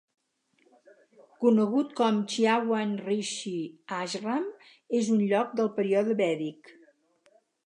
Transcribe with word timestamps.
Conegut 1.43 1.91
com 1.99 2.17
Chyawan 2.31 2.95
Rishi 3.09 3.55
Ashram, 3.99 4.49
és 5.03 5.13
un 5.19 5.23
lloc 5.35 5.57
del 5.61 5.71
període 5.79 6.19
vèdic. 6.25 6.75